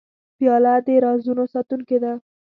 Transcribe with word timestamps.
پیاله 0.37 0.73
د 0.85 0.87
رازونو 1.03 1.43
ساتونکې 1.53 1.97
ده. 2.03 2.13